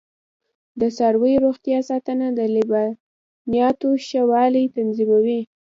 [0.79, 5.41] د څارویو روغتیا ساتنه د لبنیاتو ښه والی تضمینوي.